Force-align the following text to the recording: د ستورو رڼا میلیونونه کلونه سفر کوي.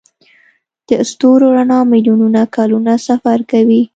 د 0.87 0.89
ستورو 1.09 1.47
رڼا 1.55 1.79
میلیونونه 1.91 2.41
کلونه 2.55 2.93
سفر 3.07 3.37
کوي. 3.51 3.81